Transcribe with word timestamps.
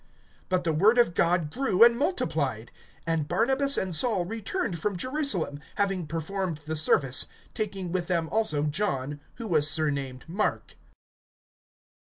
(24)But 0.49 0.63
the 0.63 0.73
word 0.73 0.97
of 0.97 1.13
God 1.13 1.51
grew 1.51 1.83
and 1.85 1.95
multiplied. 1.95 2.71
(25)And 3.07 3.27
Barnabas 3.27 3.77
and 3.77 3.93
Saul 3.93 4.25
returned 4.25 4.79
from 4.79 4.97
Jerusalem, 4.97 5.59
having 5.75 6.07
performed 6.07 6.57
the 6.65 6.75
service, 6.75 7.27
taking 7.53 7.91
with 7.91 8.07
them 8.07 8.27
also 8.29 8.63
John, 8.63 9.19
who 9.35 9.47
was 9.47 9.69
surnamed 9.69 10.25
Mark. 10.27 10.73